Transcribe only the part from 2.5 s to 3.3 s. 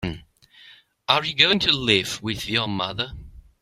mother?